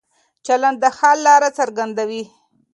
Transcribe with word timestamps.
چلن 0.45 0.73
د 0.81 0.83
حل 0.97 1.17
لاره 1.27 1.49
څرګندوي. 1.59 2.23